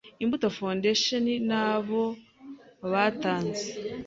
[0.23, 2.03] Imbuto Foundation nabo
[2.91, 3.67] batanze